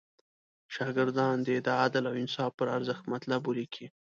شاګردان 0.73 1.37
دې 1.47 1.57
د 1.65 1.67
عدل 1.81 2.03
او 2.09 2.15
انصاف 2.21 2.51
پر 2.59 2.67
ارزښت 2.77 3.03
مطلب 3.13 3.41
ولیکي. 3.45 3.85